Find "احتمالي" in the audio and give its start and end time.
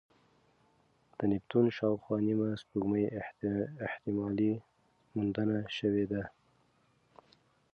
3.87-4.51